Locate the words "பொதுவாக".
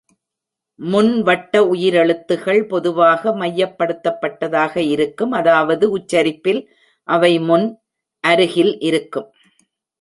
2.67-3.33